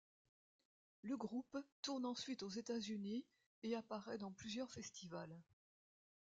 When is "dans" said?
4.17-4.31